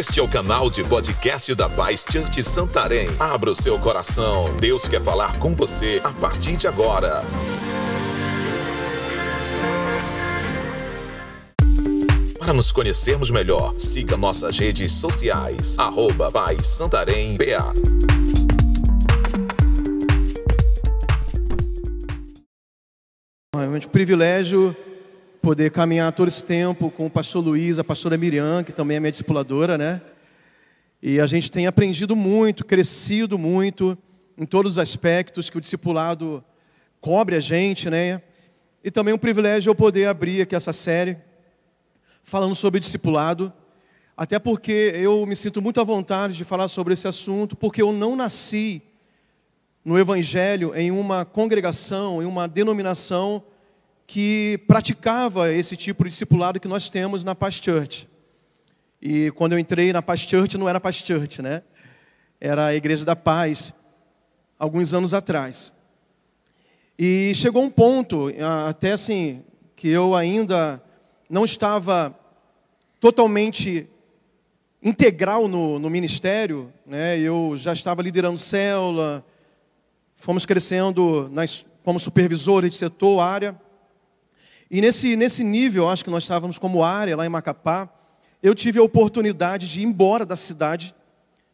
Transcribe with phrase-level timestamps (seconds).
[0.00, 3.06] Este é o canal de podcast da Paz Church Santarém.
[3.20, 4.56] Abra o seu coração.
[4.56, 7.22] Deus quer falar com você a partir de agora.
[12.38, 15.78] Para nos conhecermos melhor, siga nossas redes sociais.
[15.78, 17.74] Arroba Paz Santarém BA.
[23.54, 24.74] É um privilégio
[25.40, 29.00] poder caminhar todo esse tempo com o pastor Luiz, a pastora Miriam, que também é
[29.00, 30.02] minha discipuladora, né?
[31.02, 33.96] E a gente tem aprendido muito, crescido muito
[34.36, 36.44] em todos os aspectos que o discipulado
[37.00, 38.20] cobre a gente, né?
[38.84, 41.16] E também um privilégio eu poder abrir aqui essa série
[42.22, 43.50] falando sobre discipulado,
[44.14, 47.92] até porque eu me sinto muito à vontade de falar sobre esse assunto, porque eu
[47.92, 48.82] não nasci
[49.82, 53.42] no evangelho em uma congregação, em uma denominação
[54.12, 58.08] que praticava esse tipo de discipulado que nós temos na Past Church.
[59.00, 61.62] E quando eu entrei na Past Church, não era Past Church, né?
[62.40, 63.72] Era a Igreja da Paz,
[64.58, 65.72] alguns anos atrás.
[66.98, 68.32] E chegou um ponto,
[68.66, 69.44] até assim,
[69.76, 70.82] que eu ainda
[71.28, 72.12] não estava
[72.98, 73.88] totalmente
[74.82, 77.16] integral no, no ministério, né?
[77.16, 79.24] Eu já estava liderando célula,
[80.16, 83.56] fomos crescendo nas, como supervisores de setor, área.
[84.70, 87.88] E nesse, nesse nível, acho que nós estávamos como área lá em Macapá,
[88.40, 90.94] eu tive a oportunidade de ir embora da cidade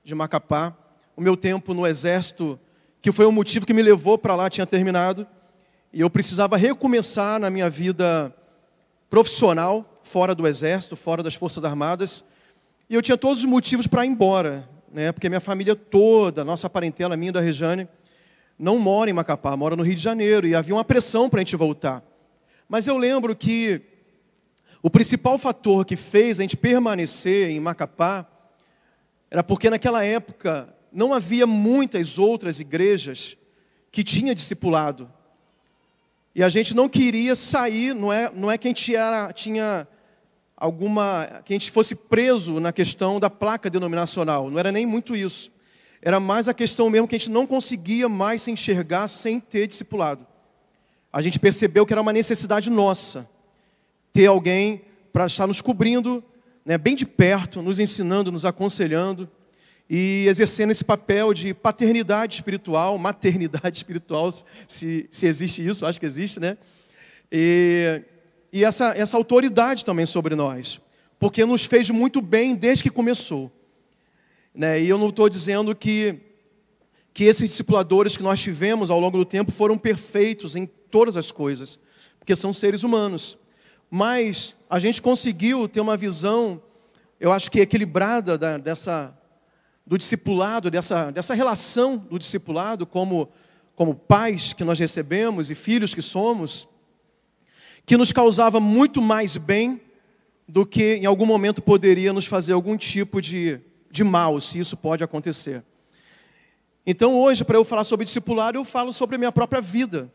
[0.05, 0.77] de Macapá.
[1.17, 2.61] O meu tempo no exército,
[3.01, 5.27] que foi o motivo que me levou para lá, tinha terminado.
[5.93, 8.35] E eu precisava recomeçar na minha vida
[9.09, 12.23] profissional, fora do exército, fora das Forças Armadas.
[12.89, 15.11] E eu tinha todos os motivos para ir embora, né?
[15.11, 17.89] porque minha família toda, nossa parentela minha da Rejane,
[18.59, 20.47] não mora em Macapá, mora no Rio de Janeiro.
[20.47, 22.03] E havia uma pressão para a gente voltar.
[22.69, 23.81] Mas eu lembro que
[24.83, 28.27] o principal fator que fez a gente permanecer em Macapá
[29.31, 33.37] era porque naquela época não havia muitas outras igrejas
[33.91, 35.13] que tinha discipulado.
[36.35, 39.89] E a gente não queria sair, não é, não é que a gente era, tinha
[40.57, 41.43] alguma.
[41.45, 45.51] que a gente fosse preso na questão da placa denominacional, não era nem muito isso.
[46.03, 49.67] Era mais a questão mesmo que a gente não conseguia mais se enxergar sem ter
[49.67, 50.27] discipulado
[51.17, 53.27] a gente percebeu que era uma necessidade nossa
[54.13, 54.83] ter alguém
[55.15, 56.23] para estar nos cobrindo,
[56.63, 59.27] né, bem de perto, nos ensinando, nos aconselhando
[59.89, 64.31] e exercendo esse papel de paternidade espiritual, maternidade espiritual,
[64.69, 66.59] se, se existe isso, acho que existe, né?
[67.33, 68.03] E,
[68.53, 70.79] e essa, essa autoridade também sobre nós,
[71.19, 73.51] porque nos fez muito bem desde que começou.
[74.55, 74.83] Né?
[74.83, 76.21] E eu não estou dizendo que,
[77.17, 81.33] que esses discipuladores que nós tivemos ao longo do tempo foram perfeitos em todas as
[81.33, 81.79] coisas,
[82.19, 83.39] porque são seres humanos.
[83.91, 86.61] Mas a gente conseguiu ter uma visão,
[87.19, 89.17] eu acho que equilibrada da, dessa,
[89.87, 93.31] do discipulado, dessa, dessa relação do discipulado como,
[93.75, 96.69] como pais que nós recebemos e filhos que somos,
[97.87, 99.81] que nos causava muito mais bem
[100.47, 103.59] do que em algum momento poderia nos fazer algum tipo de,
[103.91, 105.65] de mal, se isso pode acontecer.
[106.87, 110.09] Então hoje, para eu falar sobre discipulado, eu falo sobre a minha própria vida.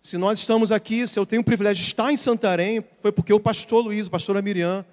[0.00, 3.32] Se nós estamos aqui, se eu tenho o privilégio de estar em Santarém, foi porque
[3.32, 4.84] o pastor Luiz, a pastora Miriam,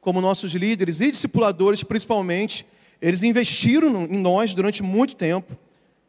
[0.00, 2.66] como nossos líderes e discipuladores principalmente,
[3.00, 5.56] eles investiram em nós durante muito tempo,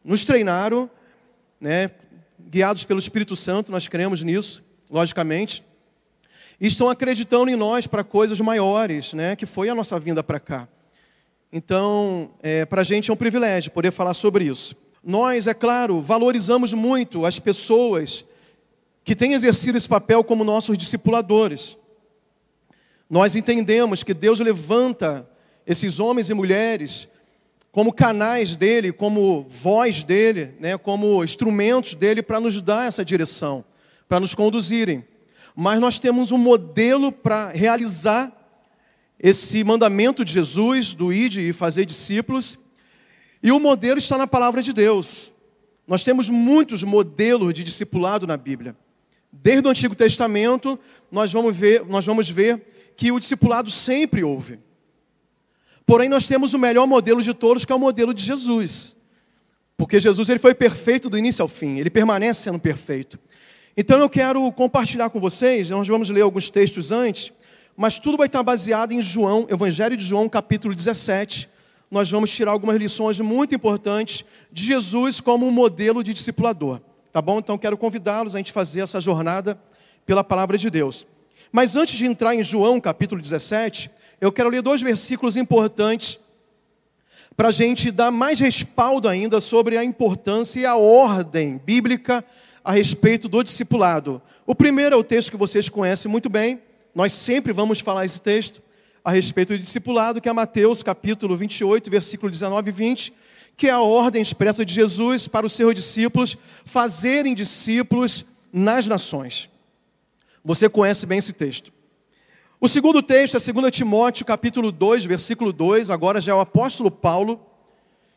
[0.04, 0.90] nos treinaram,
[1.60, 1.90] né,
[2.48, 5.62] guiados pelo Espírito Santo, nós cremos nisso, logicamente,
[6.60, 10.40] e estão acreditando em nós para coisas maiores, né, que foi a nossa vinda para
[10.40, 10.68] cá.
[11.52, 14.76] Então, é, para a gente é um privilégio poder falar sobre isso.
[15.02, 18.24] Nós, é claro, valorizamos muito as pessoas
[19.04, 21.76] que têm exercido esse papel como nossos discipuladores.
[23.08, 25.28] Nós entendemos que Deus levanta
[25.64, 27.06] esses homens e mulheres
[27.70, 33.64] como canais dele, como voz dele, né, como instrumentos dele para nos dar essa direção,
[34.08, 35.04] para nos conduzirem.
[35.54, 38.45] Mas nós temos um modelo para realizar
[39.18, 42.58] esse mandamento de Jesus, do ide e fazer discípulos,
[43.42, 45.32] e o modelo está na palavra de Deus.
[45.86, 48.76] Nós temos muitos modelos de discipulado na Bíblia.
[49.32, 50.78] Desde o Antigo Testamento,
[51.10, 54.58] nós vamos ver, nós vamos ver que o discipulado sempre houve.
[55.86, 58.96] Porém, nós temos o melhor modelo de todos, que é o modelo de Jesus.
[59.76, 63.18] Porque Jesus ele foi perfeito do início ao fim, ele permanece sendo perfeito.
[63.76, 67.30] Então eu quero compartilhar com vocês, nós vamos ler alguns textos antes,
[67.76, 71.48] mas tudo vai estar baseado em João, Evangelho de João, capítulo 17.
[71.90, 76.80] Nós vamos tirar algumas lições muito importantes de Jesus como um modelo de discipulador.
[77.12, 77.38] Tá bom?
[77.38, 79.60] Então quero convidá-los a gente fazer essa jornada
[80.06, 81.06] pela palavra de Deus.
[81.52, 83.90] Mas antes de entrar em João capítulo 17,
[84.20, 86.18] eu quero ler dois versículos importantes
[87.36, 92.24] para a gente dar mais respaldo ainda sobre a importância e a ordem bíblica
[92.64, 94.20] a respeito do discipulado.
[94.46, 96.60] O primeiro é o texto que vocês conhecem muito bem,
[96.96, 98.62] nós sempre vamos falar esse texto
[99.04, 103.12] a respeito do discipulado, que é Mateus capítulo 28, versículo 19 e 20,
[103.54, 109.50] que é a ordem expressa de Jesus para os seus discípulos fazerem discípulos nas nações.
[110.42, 111.70] Você conhece bem esse texto.
[112.58, 116.90] O segundo texto é 2 Timóteo, capítulo 2, versículo 2, agora já é o apóstolo
[116.90, 117.44] Paulo,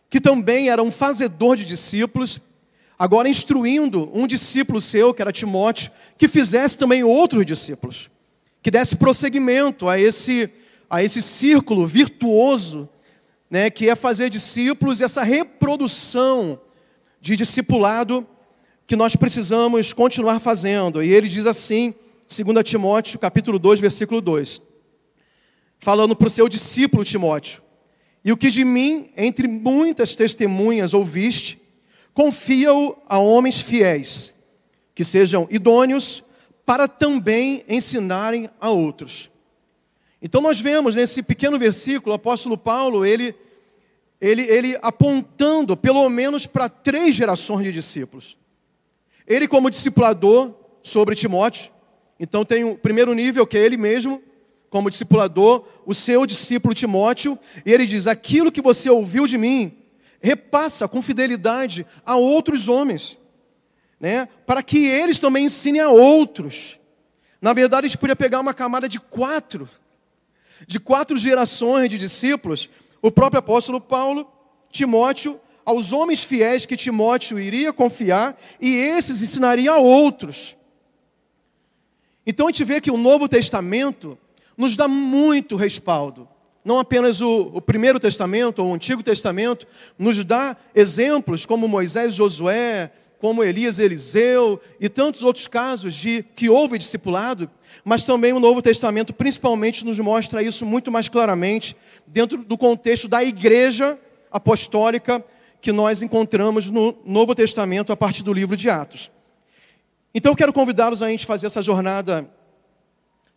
[0.10, 2.40] que também era um fazedor de discípulos,
[2.98, 8.10] agora instruindo um discípulo seu, que era Timóteo, que fizesse também outros discípulos,
[8.62, 10.50] que desse prosseguimento a esse,
[10.90, 12.90] a esse círculo virtuoso,
[13.50, 16.60] né, que é fazer discípulos e essa reprodução
[17.22, 18.28] de discipulado
[18.86, 21.04] que nós precisamos continuar fazendo.
[21.04, 21.94] E ele diz assim,
[22.28, 24.62] 2 Timóteo, capítulo 2, versículo 2.
[25.78, 27.62] Falando para o seu discípulo Timóteo.
[28.24, 31.62] E o que de mim, entre muitas testemunhas, ouviste,
[32.14, 34.34] confia-o a homens fiéis,
[34.94, 36.24] que sejam idôneos
[36.70, 39.32] para também ensinarem a outros.
[40.22, 43.34] Então nós vemos nesse pequeno versículo, o apóstolo Paulo, ele,
[44.22, 48.38] ele, ele apontando pelo menos para três gerações de discípulos.
[49.26, 51.72] Ele como discipulador sobre Timóteo,
[52.20, 54.22] então tem o primeiro nível, que é ele mesmo,
[54.70, 57.36] como discipulador, o seu discípulo Timóteo,
[57.66, 59.76] e ele diz: aquilo que você ouviu de mim,
[60.22, 63.18] repassa com fidelidade a outros homens,
[64.00, 64.28] né?
[64.46, 66.80] para que eles também ensinem a outros.
[67.42, 69.70] Na verdade, a gente podia pegar uma camada de quatro,
[70.68, 72.70] de quatro gerações de discípulos,
[73.02, 74.30] o próprio apóstolo Paulo,
[74.72, 80.56] Timóteo, aos homens fiéis que Timóteo iria confiar, e esses ensinariam a outros.
[82.26, 84.18] Então a gente vê que o Novo Testamento
[84.58, 86.28] nos dá muito respaldo.
[86.64, 89.66] Não apenas o, o Primeiro Testamento ou o Antigo Testamento,
[89.98, 96.50] nos dá exemplos como Moisés, Josué, como Elias, Eliseu e tantos outros casos de que
[96.50, 97.50] houve discipulado,
[97.84, 101.76] mas também o Novo Testamento principalmente nos mostra isso muito mais claramente
[102.08, 104.00] dentro do contexto da igreja
[104.32, 105.24] apostólica
[105.62, 109.12] que nós encontramos no Novo Testamento a partir do livro de Atos.
[110.16, 112.30] Então eu quero convidá-los a gente fazer essa jornada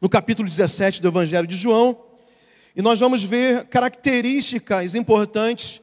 [0.00, 1.98] no capítulo 17 do Evangelho de João,
[2.74, 5.81] e nós vamos ver características importantes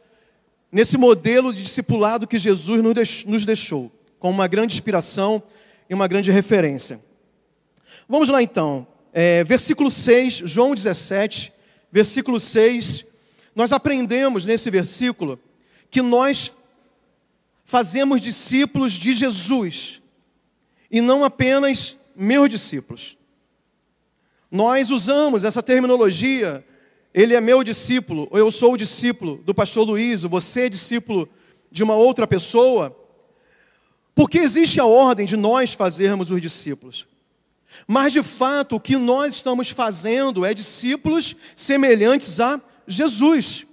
[0.71, 2.81] nesse modelo de discipulado que Jesus
[3.25, 5.41] nos deixou, com uma grande inspiração
[5.89, 6.99] e uma grande referência.
[8.07, 11.51] Vamos lá então, é, versículo 6, João 17,
[11.91, 13.05] versículo 6.
[13.55, 15.39] Nós aprendemos nesse versículo
[15.89, 16.51] que nós
[17.65, 20.01] fazemos discípulos de Jesus
[20.89, 23.17] e não apenas meus discípulos.
[24.51, 26.65] Nós usamos essa terminologia,
[27.13, 30.69] ele é meu discípulo, ou eu sou o discípulo do pastor Luiz, ou você é
[30.69, 31.27] discípulo
[31.71, 32.95] de uma outra pessoa,
[34.13, 37.07] porque existe a ordem de nós fazermos os discípulos.
[37.87, 43.65] Mas de fato, o que nós estamos fazendo é discípulos semelhantes a Jesus.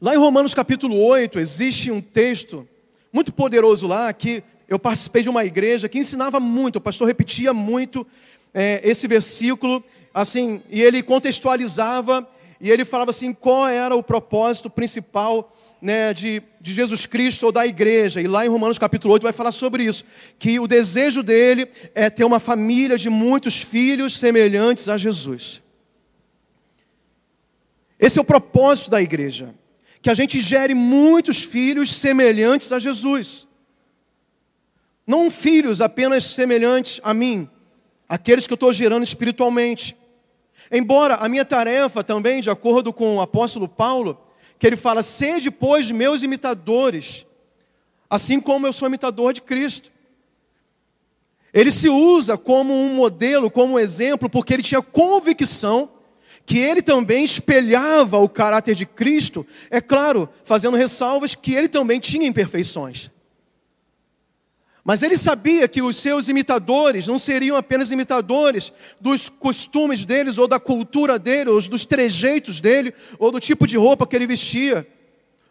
[0.00, 2.68] Lá em Romanos capítulo 8, existe um texto
[3.12, 7.52] muito poderoso lá que eu participei de uma igreja que ensinava muito, o pastor repetia
[7.52, 8.06] muito
[8.52, 9.82] é, esse versículo,
[10.14, 12.26] assim, e ele contextualizava,
[12.60, 17.52] e ele falava assim, qual era o propósito principal né, de, de Jesus Cristo ou
[17.52, 18.20] da igreja.
[18.20, 20.02] E lá em Romanos capítulo 8 vai falar sobre isso,
[20.38, 25.60] que o desejo dele é ter uma família de muitos filhos semelhantes a Jesus.
[27.98, 29.54] Esse é o propósito da igreja,
[30.00, 33.46] que a gente gere muitos filhos semelhantes a Jesus.
[35.06, 37.46] Não filhos apenas semelhantes a mim,
[38.08, 39.94] aqueles que eu estou gerando espiritualmente.
[40.70, 44.18] Embora a minha tarefa também, de acordo com o apóstolo Paulo,
[44.58, 47.26] que ele fala: sede, pois, meus imitadores,
[48.08, 49.92] assim como eu sou imitador de Cristo.
[51.52, 55.88] Ele se usa como um modelo, como um exemplo, porque ele tinha convicção
[56.44, 61.98] que ele também espelhava o caráter de Cristo, é claro, fazendo ressalvas que ele também
[61.98, 63.10] tinha imperfeições.
[64.84, 70.46] Mas ele sabia que os seus imitadores não seriam apenas imitadores dos costumes deles, ou
[70.46, 74.86] da cultura dele, ou dos trejeitos dele, ou do tipo de roupa que ele vestia,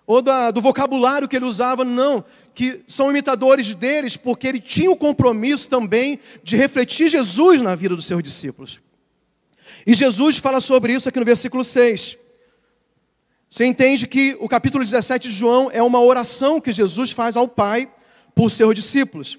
[0.06, 2.24] ou da, do vocabulário que ele usava, não.
[2.54, 7.96] Que são imitadores deles, porque ele tinha o compromisso também de refletir Jesus na vida
[7.96, 8.80] dos seus discípulos.
[9.88, 12.18] E Jesus fala sobre isso aqui no versículo 6.
[13.50, 17.48] Você entende que o capítulo 17 de João é uma oração que Jesus faz ao
[17.48, 17.90] Pai
[18.36, 19.38] por seus discípulos.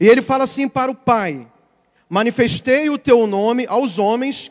[0.00, 1.50] E ele fala assim para o Pai:
[2.08, 4.50] Manifestei o teu nome aos homens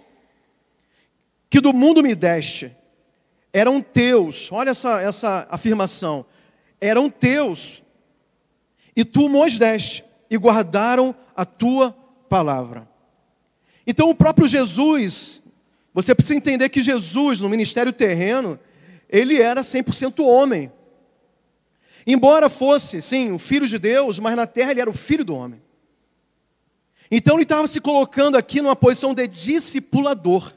[1.50, 2.76] que do mundo me deste
[3.54, 4.52] eram teus.
[4.52, 6.26] Olha essa, essa afirmação.
[6.80, 7.82] Eram teus.
[8.96, 11.92] E tu os deste e guardaram a tua
[12.30, 12.88] palavra.
[13.86, 15.42] Então o próprio Jesus,
[15.94, 18.60] você precisa entender que Jesus, no ministério terreno,
[19.10, 20.72] ele era 100% homem.
[22.10, 25.36] Embora fosse, sim, o filho de Deus, mas na terra ele era o filho do
[25.36, 25.62] homem.
[27.12, 30.54] Então ele estava se colocando aqui numa posição de discipulador.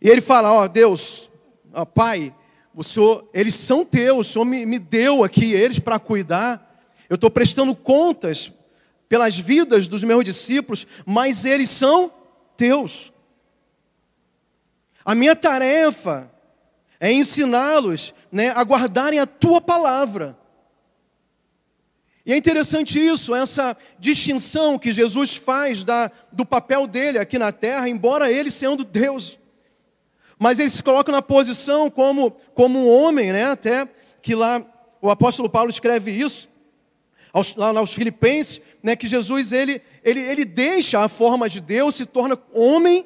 [0.00, 1.30] E ele fala: Ó oh, Deus,
[1.70, 2.34] ó, Pai,
[2.74, 6.86] o Senhor, eles são teus, o Senhor me, me deu aqui eles para cuidar.
[7.06, 8.50] Eu estou prestando contas
[9.06, 12.10] pelas vidas dos meus discípulos, mas eles são
[12.56, 13.12] teus.
[15.04, 16.31] A minha tarefa
[17.02, 20.38] é ensiná-los né, a guardarem a tua palavra.
[22.24, 27.50] E é interessante isso, essa distinção que Jesus faz da, do papel dele aqui na
[27.50, 29.36] terra, embora ele sendo Deus.
[30.38, 33.46] Mas ele se coloca na posição como, como um homem, né?
[33.46, 33.88] até
[34.22, 34.64] que lá
[35.00, 36.48] o apóstolo Paulo escreve isso,
[37.32, 38.94] aos, lá aos filipenses, né?
[38.94, 43.04] que Jesus ele, ele, ele deixa a forma de Deus, se torna homem,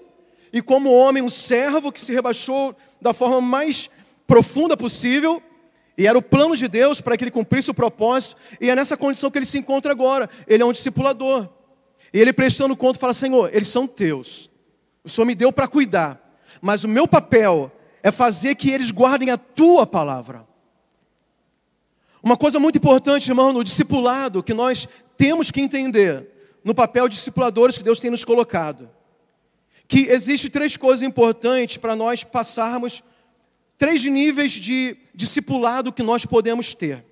[0.56, 3.90] e como homem um servo que se rebaixou da forma mais
[4.26, 5.42] profunda possível,
[5.98, 8.96] e era o plano de Deus para que ele cumprisse o propósito, e é nessa
[8.96, 10.30] condição que ele se encontra agora.
[10.48, 11.46] Ele é um discipulador.
[12.10, 14.50] E ele prestando conta fala: Senhor, eles são teus.
[15.04, 16.18] O Senhor me deu para cuidar,
[16.62, 17.70] mas o meu papel
[18.02, 20.48] é fazer que eles guardem a tua palavra.
[22.22, 26.30] Uma coisa muito importante, irmão, no discipulado, que nós temos que entender,
[26.64, 28.95] no papel de discipuladores que Deus tem nos colocado,
[29.88, 33.02] que existe três coisas importantes para nós passarmos
[33.78, 37.04] três níveis de discipulado que nós podemos ter.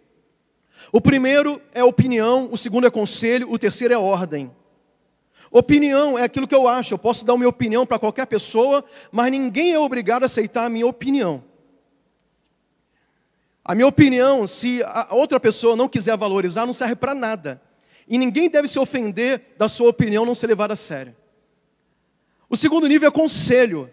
[0.92, 4.50] O primeiro é opinião, o segundo é conselho, o terceiro é ordem.
[5.50, 9.30] Opinião é aquilo que eu acho, eu posso dar uma opinião para qualquer pessoa, mas
[9.30, 11.44] ninguém é obrigado a aceitar a minha opinião.
[13.64, 17.62] A minha opinião, se a outra pessoa não quiser valorizar, não serve para nada.
[18.06, 21.16] E ninguém deve se ofender da sua opinião não ser levada a sério.
[22.54, 23.90] O segundo nível é conselho.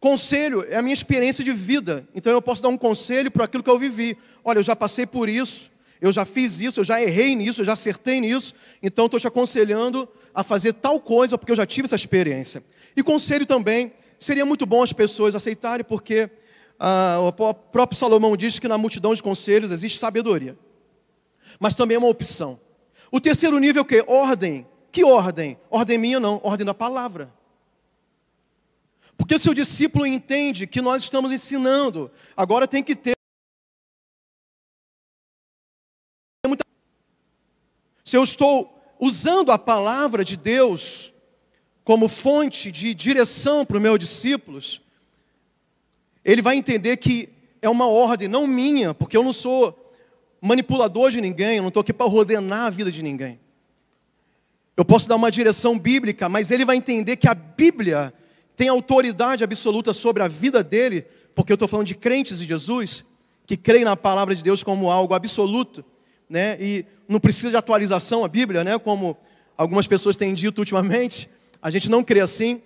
[0.00, 2.04] Conselho é a minha experiência de vida.
[2.12, 4.18] Então eu posso dar um conselho para aquilo que eu vivi.
[4.44, 5.70] Olha, eu já passei por isso,
[6.00, 8.56] eu já fiz isso, eu já errei nisso, eu já acertei nisso.
[8.82, 12.60] Então estou te aconselhando a fazer tal coisa porque eu já tive essa experiência.
[12.96, 16.28] E conselho também seria muito bom as pessoas aceitarem, porque
[16.76, 20.58] ah, o próprio Salomão diz que na multidão de conselhos existe sabedoria.
[21.60, 22.58] Mas também é uma opção.
[23.12, 24.02] O terceiro nível é o quê?
[24.08, 24.66] Ordem.
[24.90, 25.56] Que ordem?
[25.70, 27.32] Ordem minha não, ordem da palavra.
[29.16, 33.14] Porque se o discípulo entende que nós estamos ensinando, agora tem que ter.
[38.04, 41.12] Se eu estou usando a palavra de Deus
[41.82, 44.80] como fonte de direção para os meus discípulos,
[46.24, 47.28] ele vai entender que
[47.60, 49.92] é uma ordem, não minha, porque eu não sou
[50.40, 53.40] manipulador de ninguém, eu não estou aqui para ordenar a vida de ninguém.
[54.76, 58.12] Eu posso dar uma direção bíblica, mas ele vai entender que a Bíblia
[58.56, 63.04] tem autoridade absoluta sobre a vida dele, porque eu estou falando de crentes de Jesus,
[63.46, 65.84] que creem na palavra de Deus como algo absoluto,
[66.28, 66.56] né?
[66.60, 68.78] e não precisa de atualização a Bíblia, né?
[68.78, 69.16] como
[69.56, 71.28] algumas pessoas têm dito ultimamente,
[71.60, 72.62] a gente não crê assim.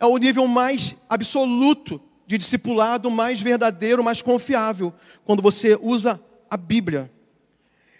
[0.00, 4.92] É o nível mais absoluto de discipulado, mais verdadeiro, mais confiável,
[5.24, 7.10] quando você usa a Bíblia.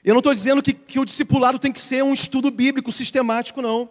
[0.04, 3.60] Eu não estou dizendo que, que o discipulado tem que ser um estudo bíblico sistemático,
[3.60, 3.88] não.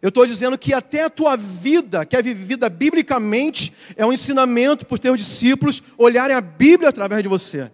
[0.00, 4.86] Eu estou dizendo que até a tua vida, que é vivida biblicamente, é um ensinamento
[4.86, 7.70] para os teus discípulos olharem a Bíblia através de você.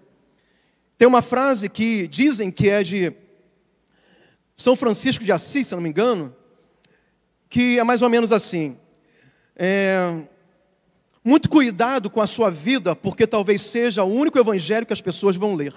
[0.98, 3.12] Tem uma frase que dizem que é de
[4.56, 6.34] São Francisco de Assis, se não me engano,
[7.48, 8.76] que é mais ou menos assim:
[9.54, 10.24] é,
[11.22, 15.36] muito cuidado com a sua vida, porque talvez seja o único evangelho que as pessoas
[15.36, 15.74] vão ler.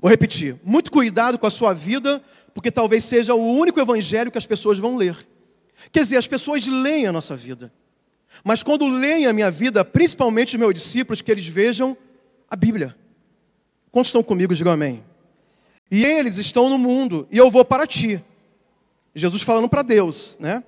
[0.00, 2.22] Vou repetir: muito cuidado com a sua vida,
[2.54, 5.26] porque talvez seja o único evangelho que as pessoas vão ler.
[5.92, 7.72] Quer dizer, as pessoas leem a nossa vida.
[8.44, 11.96] Mas quando leem a minha vida, principalmente os meus discípulos, que eles vejam
[12.48, 12.96] a Bíblia.
[13.90, 15.04] Quantos estão comigo, digam amém.
[15.90, 18.22] E eles estão no mundo, e eu vou para ti.
[19.14, 20.62] Jesus falando para Deus, né?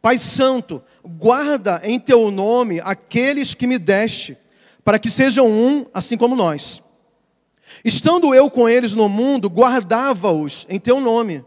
[0.00, 4.38] Pai Santo, guarda em teu nome aqueles que me deste,
[4.84, 6.80] para que sejam um, assim como nós.
[7.84, 11.44] Estando eu com eles no mundo, guardava-os em teu nome.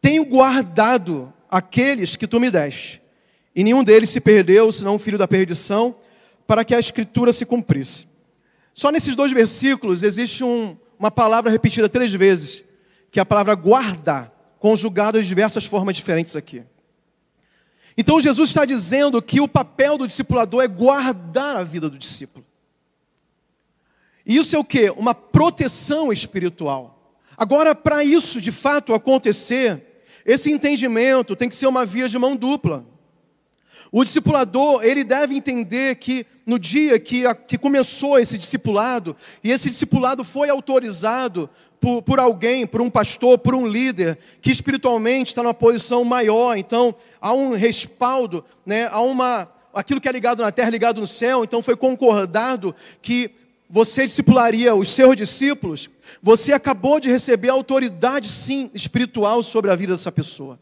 [0.00, 3.00] Tenho guardado aqueles que tu me deste.
[3.54, 5.94] E nenhum deles se perdeu, senão o filho da perdição,
[6.46, 8.06] para que a escritura se cumprisse.
[8.74, 12.64] Só nesses dois versículos existe um, uma palavra repetida três vezes,
[13.10, 16.62] que é a palavra guardar, conjugada de diversas formas diferentes aqui.
[17.96, 22.44] Então Jesus está dizendo que o papel do discipulador é guardar a vida do discípulo.
[24.26, 24.90] Isso é o que?
[24.90, 27.16] Uma proteção espiritual.
[27.36, 29.82] Agora, para isso de fato acontecer,
[30.24, 32.86] esse entendimento tem que ser uma via de mão dupla.
[33.90, 39.68] O discipulador, ele deve entender que no dia que, que começou esse discipulado, e esse
[39.68, 41.48] discipulado foi autorizado
[41.78, 46.56] por, por alguém, por um pastor, por um líder, que espiritualmente está numa posição maior,
[46.56, 51.06] então há um respaldo, né, há uma, aquilo que é ligado na terra, ligado no
[51.06, 53.32] céu, então foi concordado que
[53.74, 55.88] você discipularia os seus discípulos,
[56.20, 60.60] você acabou de receber autoridade, sim, espiritual sobre a vida dessa pessoa.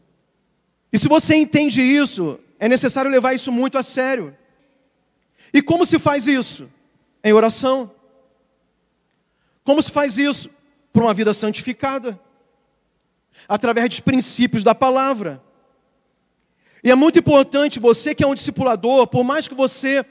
[0.93, 4.33] E se você entende isso, é necessário levar isso muito a sério.
[5.53, 6.69] E como se faz isso?
[7.21, 7.91] Em oração.
[9.65, 10.49] Como se faz isso?
[10.93, 12.17] Por uma vida santificada.
[13.45, 15.43] Através dos princípios da palavra.
[16.81, 20.05] E é muito importante você que é um discipulador, por mais que você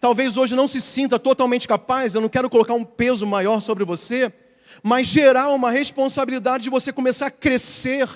[0.00, 3.84] talvez hoje não se sinta totalmente capaz, eu não quero colocar um peso maior sobre
[3.84, 4.32] você,
[4.82, 8.08] mas gerar uma responsabilidade de você começar a crescer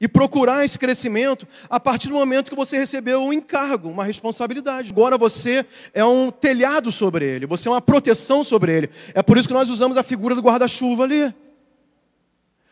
[0.00, 4.90] e procurar esse crescimento a partir do momento que você recebeu um encargo, uma responsabilidade.
[4.90, 5.64] Agora você
[5.94, 8.90] é um telhado sobre ele, você é uma proteção sobre ele.
[9.14, 11.32] É por isso que nós usamos a figura do guarda-chuva ali.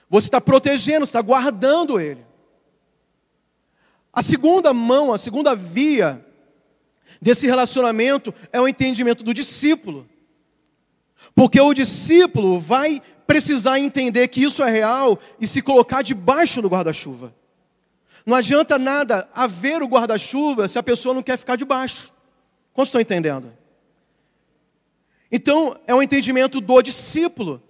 [0.09, 2.27] Você está protegendo, está guardando ele.
[4.13, 6.27] A segunda mão, a segunda via
[7.21, 10.09] desse relacionamento é o entendimento do discípulo.
[11.35, 16.69] Porque o discípulo vai precisar entender que isso é real e se colocar debaixo do
[16.69, 17.35] guarda-chuva.
[18.27, 22.13] Não adianta nada haver o guarda-chuva se a pessoa não quer ficar debaixo.
[22.73, 23.53] Como estão entendendo?
[25.31, 27.63] Então, é um entendimento do discípulo,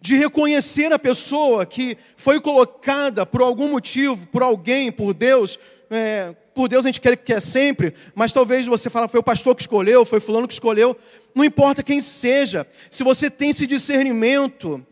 [0.00, 5.58] de reconhecer a pessoa que foi colocada por algum motivo, por alguém, por Deus.
[5.90, 9.22] É, por Deus a gente quer que é sempre, mas talvez você fale, foi o
[9.22, 10.96] pastor que escolheu, foi fulano que escolheu.
[11.34, 14.84] Não importa quem seja, se você tem esse discernimento,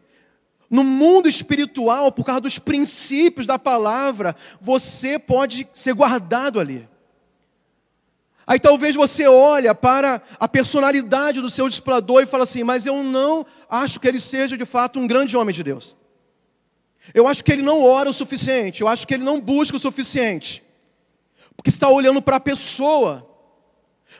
[0.71, 6.89] no mundo espiritual, por causa dos princípios da palavra, você pode ser guardado ali.
[8.47, 13.03] Aí talvez você olha para a personalidade do seu discipulador e fala assim, mas eu
[13.03, 15.97] não acho que ele seja de fato um grande homem de Deus.
[17.13, 19.81] Eu acho que ele não ora o suficiente, eu acho que ele não busca o
[19.81, 20.64] suficiente.
[21.57, 23.29] Porque está olhando para a pessoa.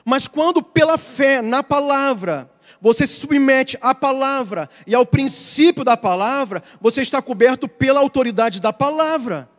[0.03, 5.95] Mas quando pela fé na palavra, você se submete à palavra e ao princípio da
[5.95, 9.49] palavra, você está coberto pela autoridade da palavra.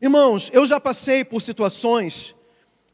[0.00, 2.34] Irmãos, eu já passei por situações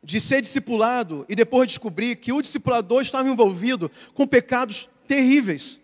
[0.02, 5.78] de ser discipulado e depois descobrir que o discipulador estava envolvido com pecados terríveis.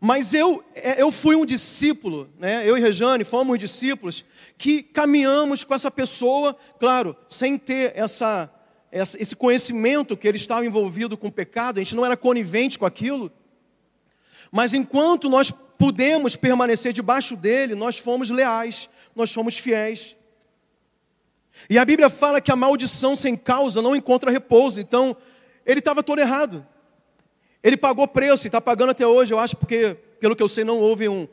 [0.00, 2.62] Mas eu, é, eu fui um discípulo, né?
[2.66, 4.24] eu e Rejane fomos discípulos
[4.56, 8.50] que caminhamos com essa pessoa, claro, sem ter essa,
[8.90, 12.78] essa, esse conhecimento que ele estava envolvido com o pecado, a gente não era conivente
[12.78, 13.30] com aquilo.
[14.50, 20.16] Mas enquanto nós pudemos permanecer debaixo dele, nós fomos leais, nós fomos fiéis.
[21.68, 25.14] E a Bíblia fala que a maldição sem causa não encontra repouso, então
[25.66, 26.66] ele estava todo errado.
[27.62, 30.64] Ele pagou preço e está pagando até hoje, eu acho, porque, pelo que eu sei,
[30.64, 31.28] não houve um,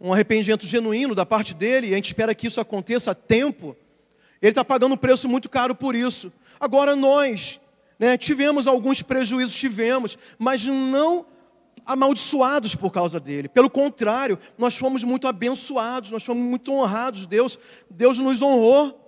[0.00, 3.76] um arrependimento genuíno da parte dele, e a gente espera que isso aconteça a tempo.
[4.42, 6.32] Ele está pagando um preço muito caro por isso.
[6.60, 7.60] Agora nós,
[7.98, 11.26] né, tivemos alguns prejuízos, tivemos, mas não
[11.88, 13.48] amaldiçoados por causa dele.
[13.48, 17.26] Pelo contrário, nós fomos muito abençoados, nós fomos muito honrados.
[17.26, 19.07] Deus, Deus nos honrou.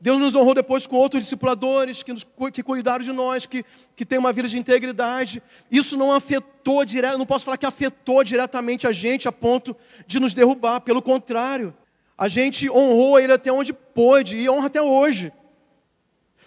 [0.00, 4.04] Deus nos honrou depois com outros discipuladores que, nos, que cuidaram de nós, que, que
[4.04, 5.42] têm uma vida de integridade.
[5.70, 9.74] Isso não afetou direto, não posso falar que afetou diretamente a gente a ponto
[10.06, 10.80] de nos derrubar.
[10.80, 11.74] Pelo contrário,
[12.16, 15.32] a gente honrou ele até onde pôde e honra até hoje.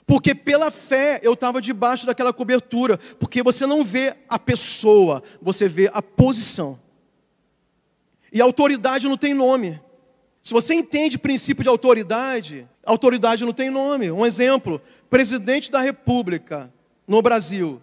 [0.05, 2.97] Porque pela fé eu estava debaixo daquela cobertura.
[3.19, 6.79] Porque você não vê a pessoa, você vê a posição.
[8.31, 9.79] E a autoridade não tem nome.
[10.41, 14.11] Se você entende o princípio de autoridade, autoridade não tem nome.
[14.11, 16.71] Um exemplo: presidente da República
[17.07, 17.81] no Brasil.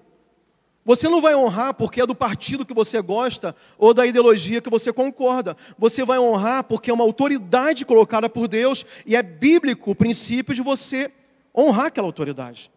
[0.84, 4.70] Você não vai honrar porque é do partido que você gosta ou da ideologia que
[4.70, 5.56] você concorda.
[5.76, 10.54] Você vai honrar porque é uma autoridade colocada por Deus e é bíblico o princípio
[10.54, 11.10] de você
[11.56, 12.70] honrar aquela autoridade.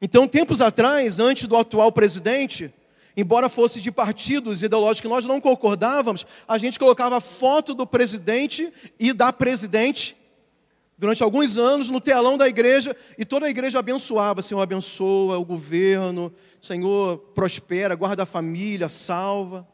[0.00, 2.72] Então, tempos atrás, antes do atual presidente,
[3.14, 8.72] embora fosse de partidos ideológicos que nós não concordávamos, a gente colocava foto do presidente
[8.98, 10.16] e da presidente
[11.02, 15.44] durante alguns anos no telão da igreja e toda a igreja abençoava, Senhor, abençoa o
[15.44, 19.66] governo, Senhor, prospera, guarda a família, salva.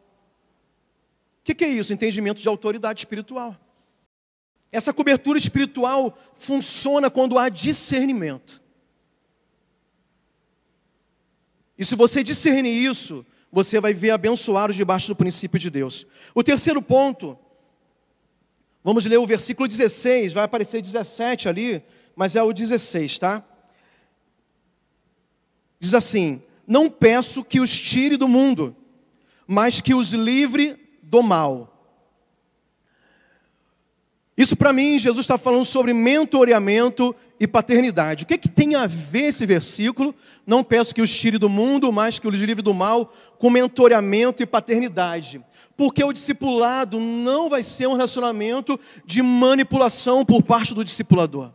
[1.41, 1.93] O que, que é isso?
[1.93, 3.55] Entendimento de autoridade espiritual.
[4.73, 8.63] Essa cobertura espiritual funciona quando há discernimento.
[11.77, 16.07] E se você discernir isso, você vai ver abençoados debaixo do princípio de Deus.
[16.35, 17.39] O terceiro ponto,
[18.83, 21.83] vamos ler o versículo 16, vai aparecer 17 ali,
[22.15, 23.45] mas é o 16, tá?
[25.79, 28.77] Diz assim: Não peço que os tire do mundo,
[29.47, 31.75] mas que os livre do mal.
[34.37, 38.23] Isso para mim, Jesus está falando sobre mentoreamento e paternidade.
[38.23, 40.15] O que, é que tem a ver esse versículo?
[40.47, 44.41] Não peço que os tire do mundo, mas que os livre do mal, com mentoreamento
[44.41, 45.45] e paternidade.
[45.79, 51.53] Porque o discipulado não vai ser um relacionamento de manipulação por parte do discipulador.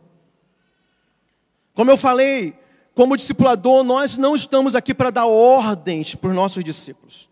[1.74, 2.58] Como eu falei,
[2.94, 7.28] como discipulador, nós não estamos aqui para dar ordens para os nossos discípulos.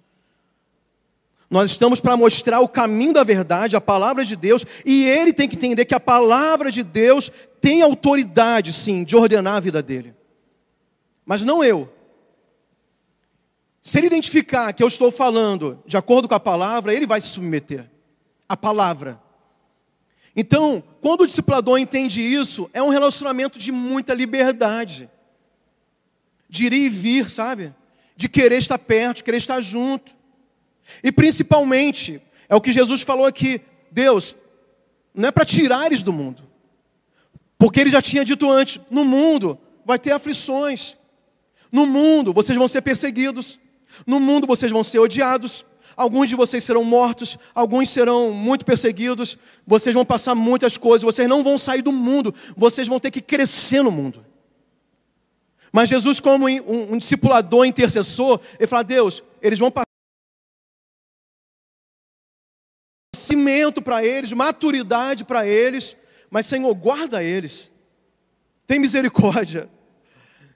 [1.49, 5.49] Nós estamos para mostrar o caminho da verdade, a palavra de Deus, e ele tem
[5.49, 10.15] que entender que a palavra de Deus tem autoridade, sim, de ordenar a vida dele.
[11.25, 11.91] Mas não eu.
[13.83, 17.27] Se ele identificar que eu estou falando de acordo com a palavra, ele vai se
[17.27, 17.91] submeter.
[18.49, 19.21] A palavra.
[20.37, 25.11] Então, quando o discipulador entende isso, é um relacionamento de muita liberdade.
[26.49, 27.75] De ir e vir, sabe?
[28.17, 30.15] De querer estar perto, de querer estar junto.
[31.03, 34.37] E principalmente, é o que Jesus falou aqui: Deus,
[35.15, 36.43] não é para tirar eles do mundo.
[37.59, 40.97] Porque ele já tinha dito antes: no mundo vai ter aflições.
[41.71, 43.59] No mundo vocês vão ser perseguidos.
[44.07, 45.65] No mundo vocês vão ser odiados.
[45.97, 51.29] Alguns de vocês serão mortos, alguns serão muito perseguidos, vocês vão passar muitas coisas, vocês
[51.29, 54.25] não vão sair do mundo, vocês vão ter que crescer no mundo.
[55.71, 59.87] Mas Jesus, como um, um discipulador intercessor, ele fala: Deus, eles vão passar
[63.15, 65.97] cimento para eles, maturidade para eles,
[66.31, 67.71] mas Senhor, guarda eles,
[68.67, 69.69] tem misericórdia,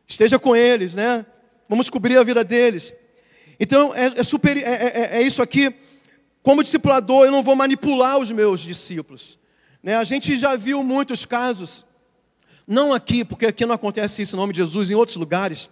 [0.06, 1.24] esteja com eles, né?
[1.68, 2.92] Vamos cobrir a vida deles.
[3.58, 5.74] Então é, é super, é, é, é isso aqui.
[6.42, 9.38] Como discipulador, eu não vou manipular os meus discípulos.
[9.82, 9.96] Né?
[9.96, 11.84] A gente já viu muitos casos,
[12.66, 15.70] não aqui, porque aqui não acontece isso em nome de Jesus, em outros lugares,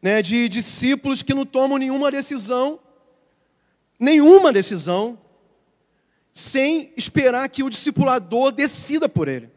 [0.00, 0.22] né?
[0.22, 2.78] de discípulos que não tomam nenhuma decisão,
[3.98, 5.18] nenhuma decisão,
[6.32, 9.50] sem esperar que o discipulador decida por ele.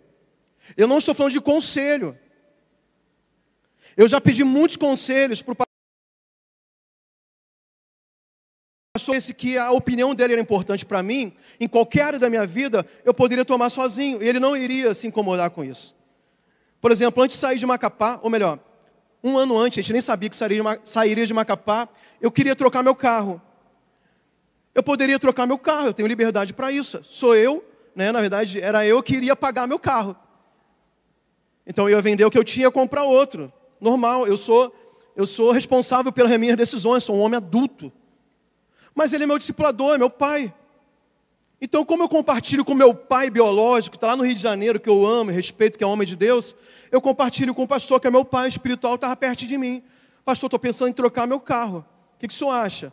[0.75, 2.17] Eu não estou falando de conselho.
[3.95, 5.62] Eu já pedi muitos conselhos para
[9.11, 12.85] esse que a opinião dele era importante para mim, em qualquer área da minha vida,
[13.03, 15.95] eu poderia tomar sozinho, e ele não iria se incomodar com isso.
[16.79, 18.59] Por exemplo, antes de sair de Macapá, ou melhor,
[19.23, 21.89] um ano antes, a gente nem sabia que sairia de Macapá,
[22.21, 23.41] eu queria trocar meu carro.
[24.75, 27.03] Eu poderia trocar meu carro, eu tenho liberdade para isso.
[27.03, 28.11] Sou eu, né?
[28.11, 30.15] na verdade, era eu que iria pagar meu carro.
[31.65, 33.51] Então eu ia vender o que eu tinha e comprar outro.
[33.81, 34.71] Normal, eu sou
[35.15, 37.91] eu sou responsável pelas minhas decisões, sou um homem adulto.
[38.95, 40.53] Mas ele é meu discipulador, é meu pai.
[41.61, 44.79] Então, como eu compartilho com meu pai biológico, que está lá no Rio de Janeiro,
[44.79, 46.53] que eu amo e respeito, que é homem de Deus,
[46.91, 49.81] eu compartilho com o pastor, que é meu pai espiritual, estava perto de mim.
[50.25, 51.85] Pastor, estou pensando em trocar meu carro.
[52.15, 52.91] O que, que o senhor acha?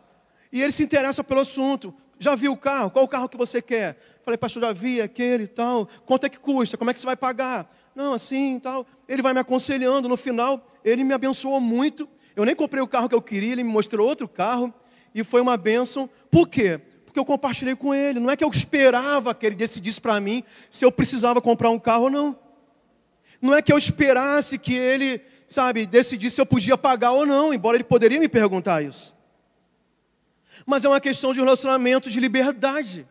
[0.51, 1.93] E ele se interessa pelo assunto.
[2.17, 2.89] Já viu o carro?
[2.91, 3.99] Qual o carro que você quer?
[4.23, 5.89] Falei, pastor, já vi aquele e tal.
[6.05, 6.77] Quanto é que custa?
[6.77, 7.69] Como é que você vai pagar?
[7.95, 8.85] Não, assim e tal.
[9.07, 10.07] Ele vai me aconselhando.
[10.07, 12.07] No final, ele me abençoou muito.
[12.35, 14.73] Eu nem comprei o carro que eu queria, ele me mostrou outro carro.
[15.13, 16.09] E foi uma bênção.
[16.29, 16.79] Por quê?
[17.05, 18.19] Porque eu compartilhei com ele.
[18.19, 21.79] Não é que eu esperava que ele decidisse para mim se eu precisava comprar um
[21.79, 22.39] carro ou não.
[23.41, 27.53] Não é que eu esperasse que ele, sabe, decidisse se eu podia pagar ou não,
[27.53, 29.19] embora ele poderia me perguntar isso
[30.65, 33.07] mas é uma questão de relacionamento de liberdade.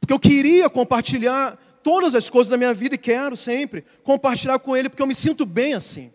[0.00, 4.76] Porque eu queria compartilhar todas as coisas da minha vida e quero sempre compartilhar com
[4.76, 6.12] ele, porque eu me sinto bem assim.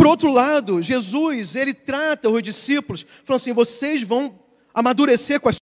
[0.00, 5.56] Por outro lado, Jesus, ele trata os discípulos, falando assim: vocês vão amadurecer com as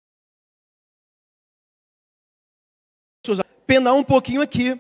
[3.26, 3.40] suas.
[3.66, 4.78] penar um pouquinho aqui.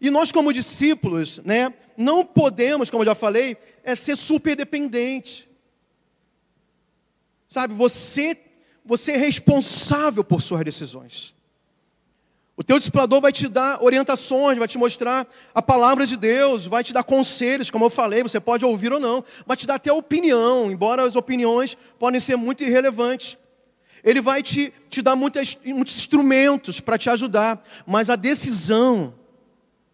[0.00, 5.48] E nós, como discípulos, né, não podemos, como eu já falei, é ser super dependente.
[7.46, 8.36] Sabe, você,
[8.84, 11.36] você é responsável por suas decisões.
[12.56, 16.84] O teu discipulador vai te dar orientações, vai te mostrar a palavra de Deus, vai
[16.84, 19.92] te dar conselhos, como eu falei, você pode ouvir ou não, vai te dar até
[19.92, 23.36] opinião, embora as opiniões podem ser muito irrelevantes.
[24.04, 29.14] Ele vai te, te dar muitas, muitos instrumentos para te ajudar, mas a decisão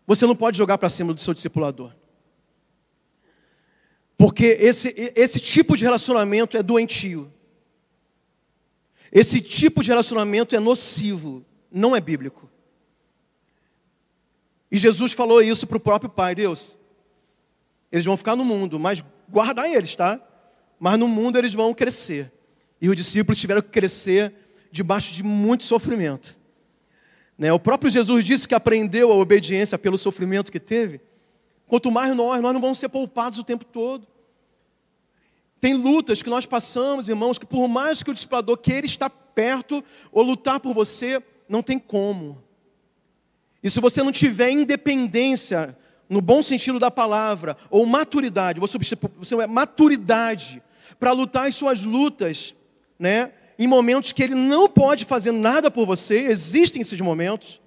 [0.06, 1.92] você não pode jogar para cima do seu discipulador.
[4.18, 7.32] Porque esse, esse tipo de relacionamento é doentio.
[9.10, 11.42] Esse tipo de relacionamento é nocivo.
[11.70, 12.49] não é bíblico.
[14.70, 16.76] E Jesus falou isso para o próprio Pai, Deus.
[17.90, 20.20] Eles vão ficar no mundo, mas guardar eles, tá?
[20.78, 22.32] Mas no mundo eles vão crescer.
[22.80, 24.32] E os discípulos tiveram que crescer
[24.70, 26.38] debaixo de muito sofrimento.
[27.36, 27.52] Né?
[27.52, 31.00] O próprio Jesus disse que aprendeu a obediência pelo sofrimento que teve.
[31.66, 34.06] Quanto mais nós, nós não vamos ser poupados o tempo todo.
[35.60, 39.84] Tem lutas que nós passamos, irmãos, que por mais que o discipulador queira estar perto
[40.10, 42.42] ou lutar por você, não tem como.
[43.62, 45.76] E se você não tiver independência,
[46.08, 48.76] no bom sentido da palavra, ou maturidade, você,
[49.40, 50.62] é maturidade
[50.98, 52.54] para lutar as suas lutas,
[52.98, 53.32] né?
[53.58, 57.60] Em momentos que ele não pode fazer nada por você, existem esses momentos.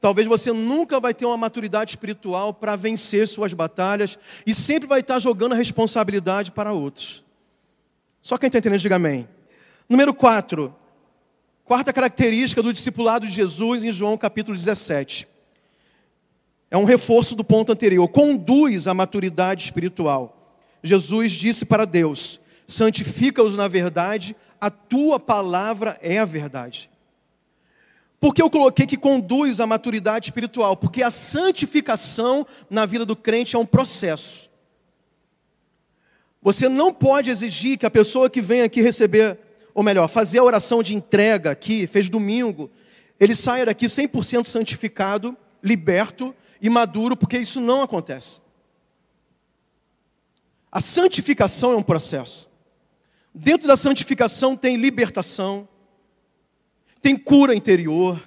[0.00, 5.00] Talvez você nunca vai ter uma maturidade espiritual para vencer suas batalhas e sempre vai
[5.00, 7.24] estar jogando a responsabilidade para outros.
[8.20, 9.28] Só quem está entendendo, diga amém.
[9.88, 10.74] Número 4.
[11.68, 15.28] Quarta característica do discipulado de Jesus em João capítulo 17.
[16.70, 18.08] É um reforço do ponto anterior.
[18.08, 20.56] Conduz à maturidade espiritual.
[20.82, 26.88] Jesus disse para Deus: santifica-os na verdade, a tua palavra é a verdade.
[28.18, 30.74] Por que eu coloquei que conduz à maturidade espiritual?
[30.74, 34.48] Porque a santificação na vida do crente é um processo.
[36.40, 39.38] Você não pode exigir que a pessoa que vem aqui receber,
[39.78, 42.68] ou melhor, fazer a oração de entrega aqui, fez domingo,
[43.20, 48.40] ele saia daqui 100% santificado, liberto e maduro, porque isso não acontece.
[50.72, 52.50] A santificação é um processo.
[53.32, 55.68] Dentro da santificação tem libertação,
[57.00, 58.20] tem cura interior,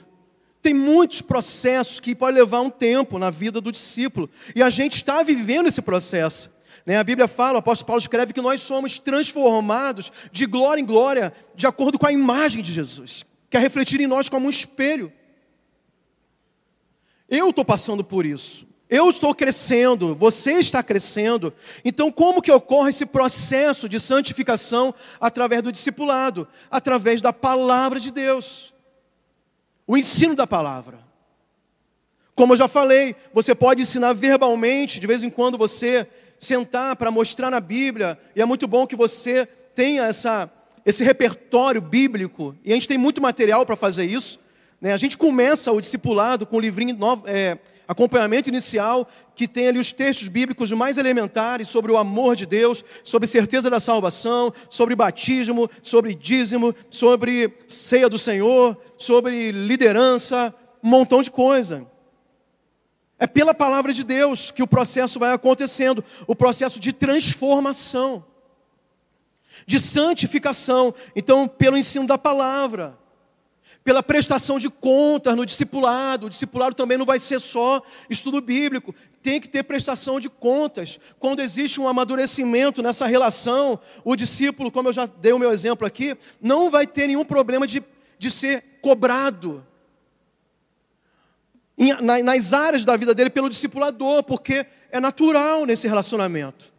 [0.61, 4.29] tem muitos processos que podem levar um tempo na vida do discípulo.
[4.55, 6.49] E a gente está vivendo esse processo.
[6.85, 6.97] Né?
[6.97, 11.33] A Bíblia fala, o apóstolo Paulo escreve que nós somos transformados de glória em glória,
[11.55, 15.11] de acordo com a imagem de Jesus, que é refletir em nós como um espelho.
[17.29, 18.67] Eu estou passando por isso.
[18.89, 21.53] Eu estou crescendo, você está crescendo.
[21.85, 26.45] Então, como que ocorre esse processo de santificação através do discipulado?
[26.69, 28.73] Através da palavra de Deus.
[29.87, 30.99] O ensino da palavra.
[32.35, 36.05] Como eu já falei, você pode ensinar verbalmente, de vez em quando você
[36.41, 40.51] sentar para mostrar na Bíblia, e é muito bom que você tenha essa,
[40.83, 44.39] esse repertório bíblico, e a gente tem muito material para fazer isso.
[44.81, 44.91] Né?
[44.91, 49.91] A gente começa o discipulado com o livrinho é, acompanhamento inicial, que tem ali os
[49.91, 55.69] textos bíblicos mais elementares sobre o amor de Deus, sobre certeza da salvação, sobre batismo,
[55.83, 60.51] sobre dízimo, sobre ceia do Senhor, sobre liderança,
[60.83, 61.85] um montão de coisa.
[63.21, 68.25] É pela palavra de Deus que o processo vai acontecendo, o processo de transformação,
[69.67, 70.91] de santificação.
[71.15, 72.97] Então, pelo ensino da palavra
[73.83, 76.25] pela prestação de contas no discipulado.
[76.25, 80.99] O discipulado também não vai ser só estudo bíblico, tem que ter prestação de contas.
[81.19, 85.85] Quando existe um amadurecimento nessa relação, o discípulo, como eu já dei o meu exemplo
[85.85, 87.83] aqui, não vai ter nenhum problema de,
[88.19, 89.65] de ser cobrado
[92.01, 96.73] nas áreas da vida dele pelo discipulador, porque é natural nesse relacionamento.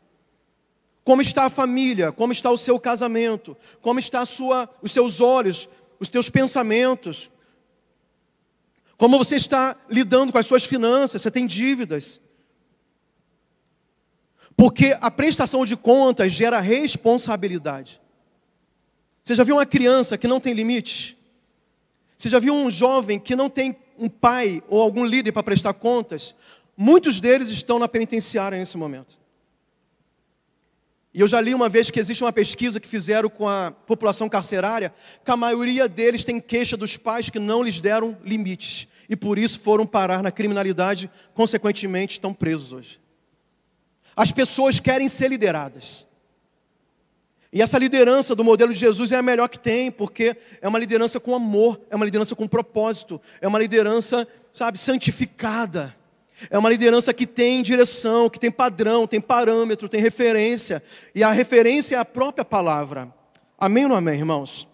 [1.05, 2.13] Como está a família?
[2.13, 3.57] Como está o seu casamento?
[3.81, 5.69] Como está sua, os seus olhos
[6.03, 7.31] os teus pensamentos,
[8.97, 12.21] como você está lidando com as suas finanças, você tem dívidas.
[14.57, 18.01] Porque a prestação de contas gera responsabilidade.
[19.23, 21.17] Você já viu uma criança que não tem limite?
[22.17, 25.73] Você já viu um jovem que não tem um pai ou algum líder para prestar
[25.75, 26.35] contas?
[26.77, 29.23] Muitos deles estão na penitenciária nesse momento.
[31.15, 34.29] E eu já li uma vez que existe uma pesquisa que fizeram com a população
[34.29, 34.93] carcerária,
[35.25, 38.89] que a maioria deles tem queixa dos pais que não lhes deram limites.
[39.09, 43.01] E por isso foram parar na criminalidade, consequentemente estão presos hoje.
[44.17, 46.09] As pessoas querem ser lideradas.
[47.53, 50.79] E essa liderança do modelo de Jesus é a melhor que tem, porque é uma
[50.79, 55.95] liderança com amor, é uma liderança com propósito, é uma liderança, sabe, santificada.
[56.51, 60.83] É uma liderança que tem direção, que tem padrão, tem parâmetro, tem referência.
[61.15, 63.13] E a referência é a própria palavra.
[63.59, 64.67] Amém ou não amém, irmãos?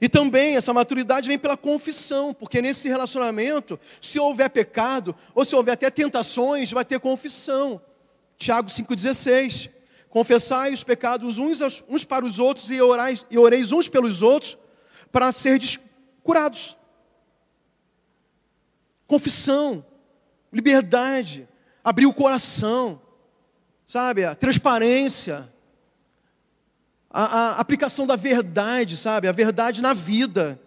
[0.00, 5.54] E também essa maturidade vem pela confissão, porque nesse relacionamento, se houver pecado, ou se
[5.54, 7.80] houver até tentações, vai ter confissão.
[8.38, 9.70] Tiago 5,16.
[10.12, 14.58] Confessai os pecados uns, uns para os outros e, orais, e oreis uns pelos outros
[15.10, 15.58] para ser
[16.22, 16.76] curados.
[19.06, 19.82] Confissão
[20.52, 21.48] liberdade,
[21.82, 23.00] abrir o coração,
[23.86, 24.22] sabe?
[24.22, 25.50] A transparência,
[27.10, 29.28] a, a, aplicação da verdade, sabe?
[29.28, 30.60] A verdade na vida,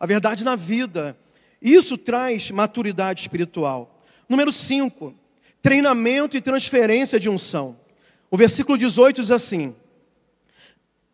[0.00, 1.14] a verdade na vida.
[1.60, 4.02] Isso traz maturidade espiritual.
[4.26, 5.14] Número 5,
[5.60, 7.81] treinamento e transferência de unção.
[8.32, 9.76] O versículo 18 diz assim: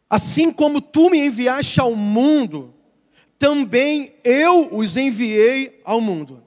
[0.09, 2.73] Assim como tu me enviaste ao mundo,
[3.37, 6.41] também eu os enviei ao mundo.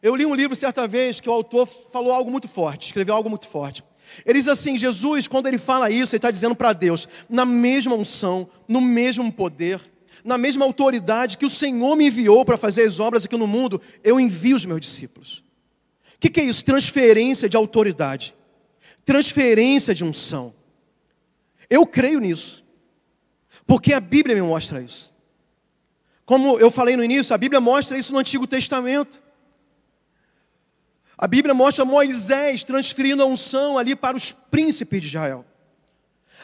[0.00, 3.28] Eu li um livro certa vez que o autor falou algo muito forte, escreveu algo
[3.28, 3.82] muito forte.
[4.24, 7.96] Ele diz assim: Jesus, quando ele fala isso, ele está dizendo para Deus, na mesma
[7.96, 9.80] unção, no mesmo poder,
[10.24, 13.80] na mesma autoridade que o Senhor me enviou para fazer as obras aqui no mundo,
[14.04, 15.42] eu envio os meus discípulos.
[16.14, 16.64] O que, que é isso?
[16.64, 18.36] Transferência de autoridade,
[19.04, 20.54] transferência de unção.
[21.68, 22.64] Eu creio nisso,
[23.66, 25.12] porque a Bíblia me mostra isso.
[26.24, 29.22] Como eu falei no início, a Bíblia mostra isso no Antigo Testamento.
[31.16, 35.44] A Bíblia mostra Moisés transferindo a unção ali para os príncipes de Israel.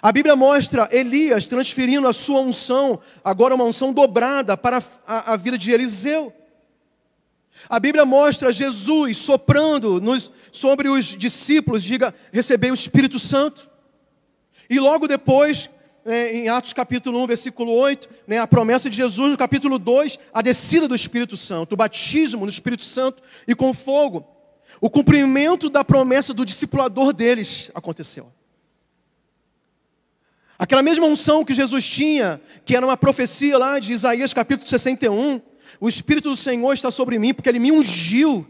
[0.01, 5.37] A Bíblia mostra Elias transferindo a sua unção, agora uma unção dobrada para a, a
[5.37, 6.33] vida de Eliseu.
[7.68, 13.71] A Bíblia mostra Jesus soprando nos, sobre os discípulos, diga, receber o Espírito Santo.
[14.69, 15.71] E logo depois,
[16.05, 20.19] é, em Atos capítulo 1, versículo 8, né, a promessa de Jesus, no capítulo 2,
[20.33, 24.27] a descida do Espírito Santo, o batismo no Espírito Santo e com fogo.
[24.81, 28.33] O cumprimento da promessa do discipulador deles aconteceu.
[30.59, 35.41] Aquela mesma unção que Jesus tinha, que era uma profecia lá de Isaías capítulo 61,
[35.81, 38.47] o Espírito do Senhor está sobre mim, porque Ele me ungiu.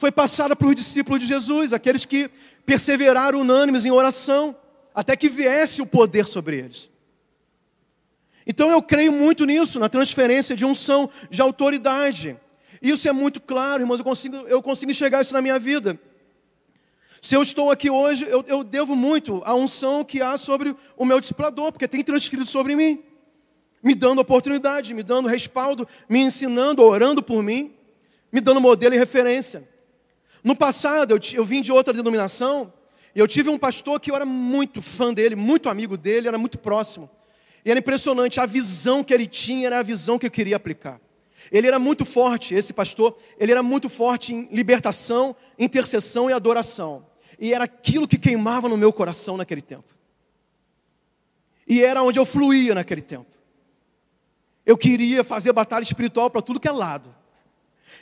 [0.00, 2.30] Foi passada para os discípulos de Jesus, aqueles que
[2.64, 4.56] perseveraram unânimes em oração,
[4.94, 6.88] até que viesse o poder sobre eles.
[8.46, 12.34] Então eu creio muito nisso, na transferência de unção, de autoridade.
[12.80, 16.00] Isso é muito claro, irmãos, eu consigo, eu consigo enxergar isso na minha vida.
[17.20, 21.04] Se eu estou aqui hoje, eu, eu devo muito à unção que há sobre o
[21.04, 23.02] meu discipulador, porque tem transferido sobre mim,
[23.82, 27.74] me dando oportunidade, me dando respaldo, me ensinando, orando por mim,
[28.32, 29.68] me dando modelo e referência.
[30.42, 32.72] No passado, eu, eu vim de outra denominação,
[33.14, 36.38] e eu tive um pastor que eu era muito fã dele, muito amigo dele, era
[36.38, 37.10] muito próximo.
[37.64, 41.00] E era impressionante, a visão que ele tinha era a visão que eu queria aplicar.
[41.50, 47.10] Ele era muito forte, esse pastor, ele era muito forte em libertação, intercessão e adoração
[47.40, 49.94] e era aquilo que queimava no meu coração naquele tempo.
[51.66, 53.30] E era onde eu fluía naquele tempo.
[54.66, 57.14] Eu queria fazer batalha espiritual para tudo que é lado.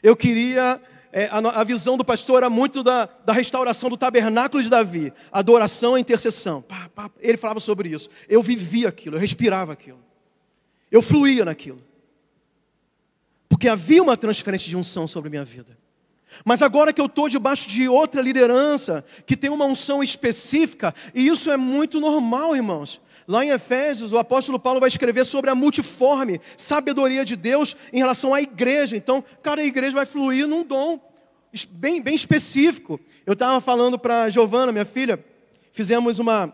[0.03, 0.83] Eu queria.
[1.13, 5.13] É, a, a, visão do pastor era muito da, da restauração do tabernáculo de Davi,
[5.33, 6.61] adoração e intercessão.
[6.61, 8.11] Pá, pá, ele falava sobre isso.
[8.29, 9.99] Eu vivia aquilo, eu respirava aquilo.
[10.91, 11.83] Eu fluía naquilo.
[13.49, 15.77] Porque havia uma transferência de unção sobre a minha vida.
[16.45, 21.29] Mas agora que eu estou debaixo de outra liderança, que tem uma unção específica, e
[21.29, 23.01] isso é muito normal, irmãos.
[23.27, 27.99] Lá em Efésios, o apóstolo Paulo vai escrever sobre a multiforme sabedoria de Deus em
[27.99, 28.97] relação à igreja.
[28.97, 30.99] Então, cara, a igreja vai fluir num dom
[31.71, 32.99] bem, bem específico.
[33.27, 35.23] Eu estava falando para Giovana, minha filha,
[35.73, 36.53] fizemos uma,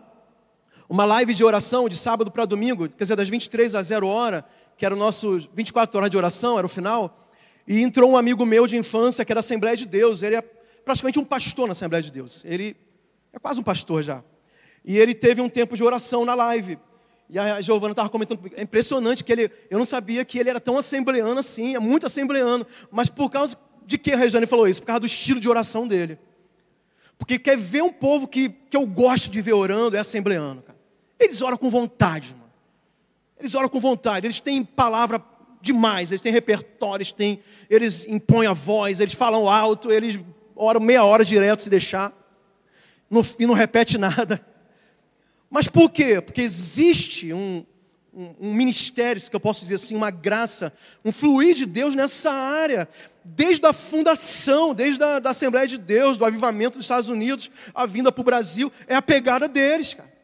[0.89, 4.45] uma live de oração de sábado para domingo, quer dizer, das 23 às 0 hora,
[4.77, 7.24] que era o nosso 24 horas de oração, era o final.
[7.67, 10.21] E entrou um amigo meu de infância que era Assembleia de Deus.
[10.21, 12.43] Ele é praticamente um pastor na Assembleia de Deus.
[12.45, 12.75] Ele
[13.33, 14.23] é quase um pastor já.
[14.83, 16.77] E ele teve um tempo de oração na live.
[17.27, 20.59] E a Giovana estava comentando, é impressionante que ele, eu não sabia que ele era
[20.59, 22.65] tão assembleano assim, é muito assembleano.
[22.91, 24.81] Mas por causa de que a Regiane falou isso?
[24.81, 26.19] Por causa do estilo de oração dele.
[27.17, 30.61] Porque quer ver um povo que, que eu gosto de ver orando, é assembleano.
[30.61, 30.77] Cara.
[31.19, 32.51] Eles oram com vontade, mano.
[33.39, 35.19] Eles oram com vontade, eles têm palavra
[35.65, 36.11] demais.
[36.11, 40.19] Eles têm repertório, eles, têm, eles impõem a voz, eles falam alto, eles
[40.55, 42.13] oram meia hora direto se deixar
[43.09, 44.45] não, e não repete nada.
[45.49, 46.21] Mas por quê?
[46.21, 47.65] Porque existe um,
[48.13, 50.73] um, um ministério, que eu posso dizer assim, uma graça,
[51.03, 52.89] um fluir de Deus nessa área,
[53.23, 57.85] desde a fundação, desde a da Assembleia de Deus, do avivamento dos Estados Unidos, a
[57.85, 60.14] vinda para o Brasil, é a pegada deles, cara.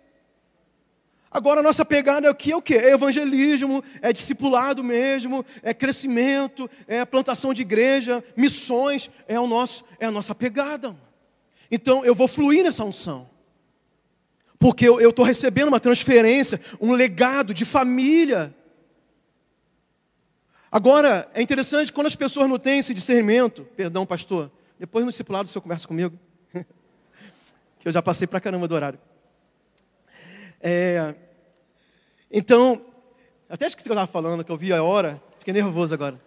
[1.34, 2.52] Agora a nossa pegada é o que?
[2.52, 2.76] É o que?
[2.76, 9.86] É evangelismo, é discipulado mesmo, é crescimento, é plantação de igreja, missões, é o nosso,
[9.98, 10.94] é a nossa pegada.
[11.72, 13.30] Então eu vou fluir nessa unção.
[14.60, 18.54] Porque eu estou recebendo uma transferência, um legado de família.
[20.70, 25.48] Agora, é interessante, quando as pessoas não têm esse discernimento, perdão, pastor, depois no discipulado
[25.48, 26.20] o senhor conversa comigo,
[27.80, 29.00] que eu já passei para caramba do horário.
[30.62, 31.16] É,
[32.30, 32.86] então,
[33.50, 36.22] até esqueci o que eu estava falando, que eu vi a hora, fiquei nervoso agora.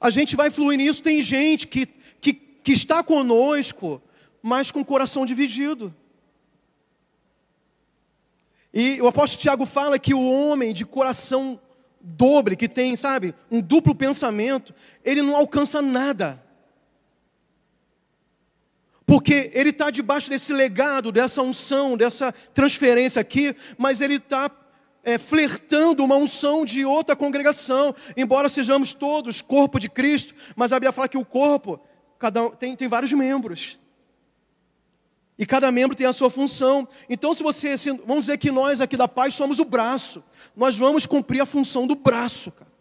[0.00, 1.86] A gente vai fluir nisso, tem gente que,
[2.20, 4.02] que, que está conosco,
[4.42, 5.94] mas com o coração dividido.
[8.72, 11.60] E o apóstolo Tiago fala que o homem de coração
[12.00, 16.43] dobre, que tem, sabe, um duplo pensamento, ele não alcança nada.
[19.06, 24.50] Porque ele está debaixo desse legado, dessa unção, dessa transferência aqui, mas ele está
[25.02, 27.94] é, flertando uma unção de outra congregação.
[28.16, 31.80] Embora sejamos todos corpo de Cristo, mas a Bíblia fala que o corpo
[32.18, 33.78] cada um, tem, tem vários membros.
[35.38, 36.88] E cada membro tem a sua função.
[37.08, 40.22] Então, se você, se, vamos dizer que nós aqui da paz somos o braço,
[40.56, 42.72] nós vamos cumprir a função do braço, cara.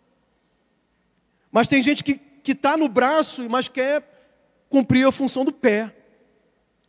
[1.51, 4.03] Mas tem gente que está no braço, mas quer
[4.69, 5.93] cumprir a função do pé.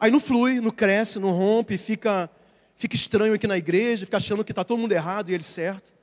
[0.05, 2.30] Aí não flui, não cresce, não rompe, fica,
[2.76, 5.94] fica estranho aqui na igreja, fica achando que está todo mundo errado e ele certo.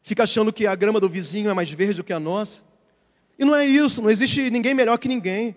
[0.00, 2.62] Fica achando que a grama do vizinho é mais verde do que a nossa.
[3.38, 5.54] E não é isso, não existe ninguém melhor que ninguém.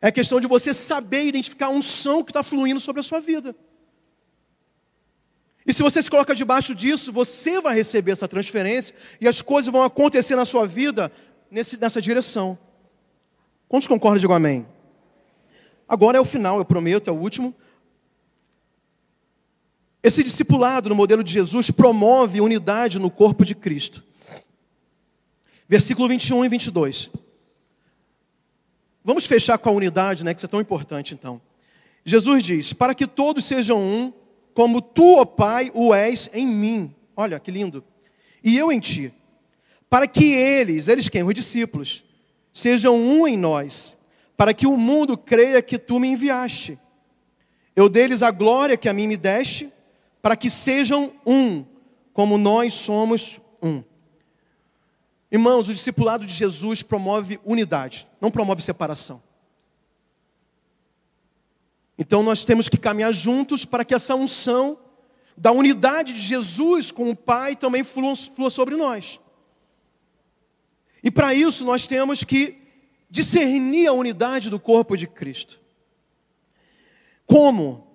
[0.00, 3.52] É questão de você saber identificar a unção que está fluindo sobre a sua vida.
[5.66, 9.72] E se você se coloca debaixo disso, você vai receber essa transferência e as coisas
[9.72, 11.10] vão acontecer na sua vida
[11.50, 12.56] nesse, nessa direção.
[13.68, 14.20] Quantos concordam?
[14.20, 14.77] Digo amém.
[15.88, 17.54] Agora é o final, eu prometo, é o último.
[20.02, 24.04] Esse discipulado no modelo de Jesus promove unidade no corpo de Cristo.
[25.68, 27.10] Versículo 21 e 22.
[29.04, 31.40] Vamos fechar com a unidade, né, que é tão importante então.
[32.04, 34.12] Jesus diz: Para que todos sejam um,
[34.54, 36.94] como tu, ó Pai, o és em mim.
[37.16, 37.84] Olha que lindo.
[38.42, 39.12] E eu em ti.
[39.90, 41.22] Para que eles, eles quem?
[41.22, 42.04] Os discípulos,
[42.52, 43.96] sejam um em nós,
[44.38, 46.78] para que o mundo creia que tu me enviaste.
[47.74, 49.68] Eu deles a glória que a mim me deste,
[50.22, 51.64] para que sejam um,
[52.12, 53.82] como nós somos um.
[55.28, 59.20] Irmãos, o discipulado de Jesus promove unidade, não promove separação.
[61.98, 64.78] Então nós temos que caminhar juntos para que essa unção
[65.36, 69.20] da unidade de Jesus com o Pai também flua, flua sobre nós.
[71.02, 72.67] E para isso nós temos que
[73.10, 75.60] discernir a unidade do corpo de Cristo.
[77.26, 77.86] Como?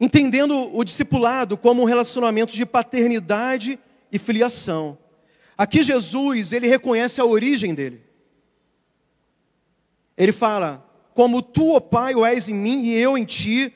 [0.00, 3.78] Entendendo o discipulado como um relacionamento de paternidade
[4.12, 4.98] e filiação.
[5.56, 8.02] Aqui Jesus, ele reconhece a origem dele.
[10.16, 13.72] Ele fala: Como tu, ó Pai, o és em mim e eu em ti,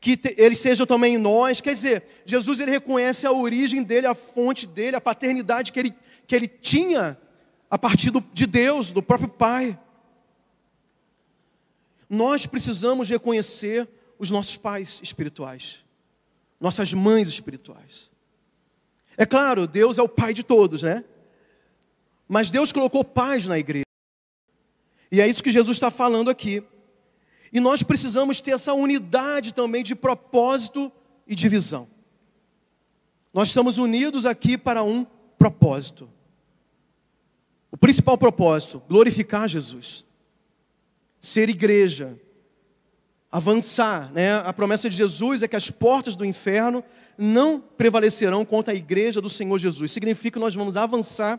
[0.00, 1.60] que ele seja também em nós.
[1.60, 5.94] Quer dizer, Jesus ele reconhece a origem dele, a fonte dele, a paternidade que ele,
[6.26, 7.16] que ele tinha
[7.70, 9.78] a partir do, de Deus, do próprio Pai.
[12.08, 15.84] Nós precisamos reconhecer os nossos pais espirituais,
[16.60, 18.10] nossas mães espirituais.
[19.16, 21.04] É claro, Deus é o Pai de todos, né?
[22.28, 23.84] Mas Deus colocou paz na igreja.
[25.10, 26.62] E é isso que Jesus está falando aqui.
[27.52, 30.92] E nós precisamos ter essa unidade também de propósito
[31.26, 31.88] e de visão.
[33.32, 35.04] Nós estamos unidos aqui para um
[35.38, 36.08] propósito.
[37.70, 40.04] O principal propósito, glorificar Jesus.
[41.18, 42.18] Ser igreja.
[43.30, 44.38] Avançar, né?
[44.38, 46.82] A promessa de Jesus é que as portas do inferno
[47.16, 49.92] não prevalecerão contra a igreja do Senhor Jesus.
[49.92, 51.38] Significa que nós vamos avançar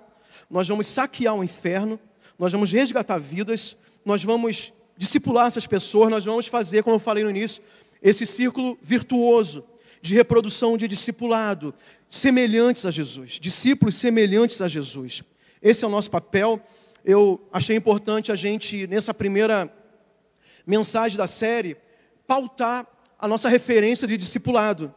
[0.50, 2.00] nós vamos saquear o inferno,
[2.38, 7.24] nós vamos resgatar vidas, nós vamos discipular essas pessoas, nós vamos fazer, como eu falei
[7.24, 7.62] no início,
[8.02, 9.64] esse círculo virtuoso
[10.02, 11.74] de reprodução de discipulado,
[12.10, 15.24] semelhantes a Jesus, discípulos semelhantes a Jesus.
[15.62, 16.59] Esse é o nosso papel.
[17.05, 19.72] Eu achei importante a gente, nessa primeira
[20.66, 21.78] mensagem da série,
[22.26, 22.88] pautar
[23.20, 24.93] a nossa referência de discipulado.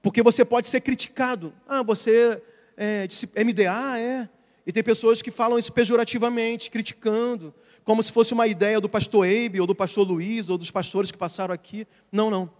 [0.00, 1.52] Porque você pode ser criticado.
[1.66, 2.40] Ah, você
[2.76, 3.08] é
[3.44, 4.28] MDA, é.
[4.66, 7.54] E tem pessoas que falam isso pejorativamente, criticando,
[7.84, 11.10] como se fosse uma ideia do pastor Eibe, ou do pastor Luiz, ou dos pastores
[11.10, 11.86] que passaram aqui.
[12.10, 12.50] Não, não.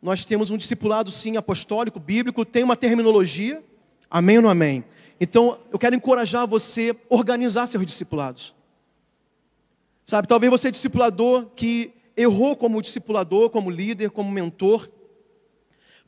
[0.00, 3.62] Nós temos um discipulado, sim, apostólico, bíblico, tem uma terminologia.
[4.10, 4.84] Amém ou não amém?
[5.20, 8.54] Então, eu quero encorajar você a organizar seus discipulados.
[10.04, 14.90] Sabe, talvez você é discipulador que errou como discipulador, como líder, como mentor.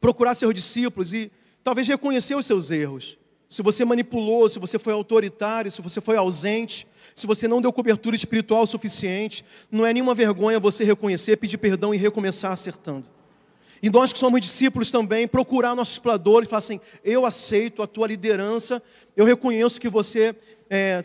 [0.01, 1.31] Procurar seus discípulos e
[1.65, 6.17] talvez reconhecer os seus erros se você manipulou, se você foi autoritário, se você foi
[6.17, 11.59] ausente, se você não deu cobertura espiritual suficiente, não é nenhuma vergonha você reconhecer, pedir
[11.59, 13.09] perdão e recomeçar acertando.
[13.83, 17.87] E nós que somos discípulos também, procurar nossos exploradores e falar assim: eu aceito a
[17.87, 18.83] tua liderança,
[19.16, 20.35] eu reconheço que você
[20.70, 21.05] é,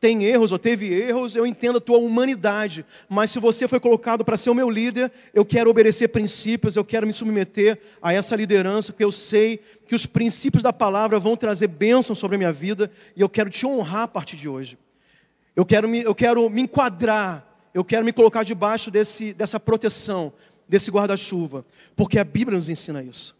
[0.00, 4.24] tem erros ou teve erros, eu entendo a tua humanidade, mas se você foi colocado
[4.24, 8.36] para ser o meu líder, eu quero obedecer princípios, eu quero me submeter a essa
[8.36, 12.52] liderança, porque eu sei que os princípios da palavra vão trazer bênção sobre a minha
[12.52, 14.78] vida e eu quero te honrar a partir de hoje.
[15.56, 17.44] Eu quero me, eu quero me enquadrar,
[17.74, 20.32] eu quero me colocar debaixo desse, dessa proteção,
[20.68, 21.64] desse guarda-chuva,
[21.96, 23.34] porque a Bíblia nos ensina isso.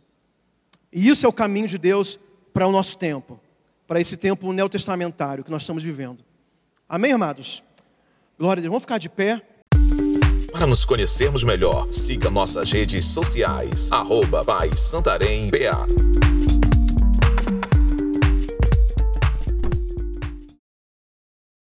[0.93, 2.19] E isso é o caminho de Deus
[2.53, 3.39] para o nosso tempo,
[3.87, 6.25] para esse tempo neotestamentário que nós estamos vivendo.
[6.89, 7.63] Amém, amados?
[8.39, 8.71] Glória a Deus.
[8.71, 9.43] Vamos ficar de pé.
[10.51, 16.68] Para nos conhecermos melhor, siga nossas redes sociais, arroba Santarém BA.